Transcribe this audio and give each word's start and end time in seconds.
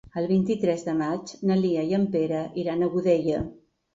El 0.19 0.23
vint-i-tres 0.29 0.85
de 0.85 0.93
maig 1.01 1.33
na 1.51 1.57
Lia 1.59 1.83
i 1.91 1.95
en 1.99 2.09
Pere 2.15 2.39
iran 2.63 2.81
a 2.87 2.91
Godella. 2.97 3.45